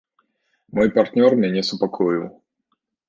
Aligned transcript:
Мой 0.79 0.89
партнёр 0.95 1.31
мяне 1.43 1.61
супакоіў. 1.71 2.23